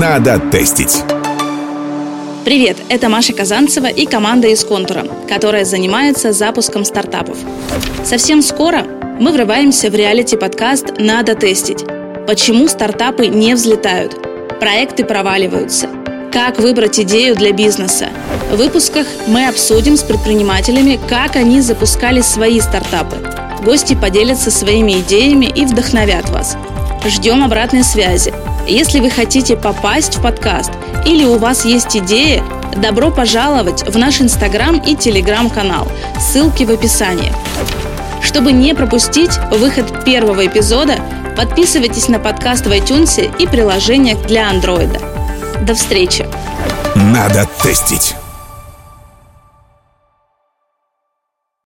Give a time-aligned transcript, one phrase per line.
[0.00, 1.02] Надо тестить.
[2.44, 7.36] Привет, это Маша Казанцева и команда из «Контура», которая занимается запуском стартапов.
[8.04, 8.84] Совсем скоро
[9.18, 11.84] мы врываемся в реалити-подкаст «Надо тестить».
[12.28, 14.14] Почему стартапы не взлетают?
[14.60, 15.88] Проекты проваливаются.
[16.32, 18.10] Как выбрать идею для бизнеса?
[18.52, 23.16] В выпусках мы обсудим с предпринимателями, как они запускали свои стартапы.
[23.64, 26.56] Гости поделятся своими идеями и вдохновят вас.
[27.04, 28.32] Ждем обратной связи.
[28.68, 30.70] Если вы хотите попасть в подкаст
[31.06, 32.42] или у вас есть идеи,
[32.76, 35.88] добро пожаловать в наш инстаграм и телеграм-канал.
[36.20, 37.32] Ссылки в описании.
[38.22, 40.96] Чтобы не пропустить выход первого эпизода,
[41.34, 45.00] подписывайтесь на подкаст в iTunes и приложениях для андроида.
[45.62, 46.26] До встречи!
[46.94, 48.14] Надо тестить.